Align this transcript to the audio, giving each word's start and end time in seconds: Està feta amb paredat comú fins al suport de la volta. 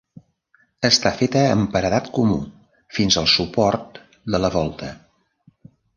Està 0.87 1.09
feta 1.17 1.43
amb 1.49 1.69
paredat 1.75 2.09
comú 2.17 2.37
fins 2.99 3.19
al 3.23 3.29
suport 3.35 4.01
de 4.37 4.41
la 4.45 4.55
volta. 4.57 4.91